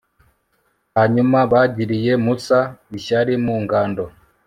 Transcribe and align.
hanyuma 0.95 1.39
bagiriye 1.51 2.13
musa 2.25 2.59
ishyari 2.97 3.33
mu 3.45 3.55
ngando 3.63 4.05